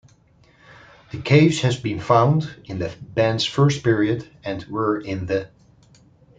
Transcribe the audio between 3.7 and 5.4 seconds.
period, and were in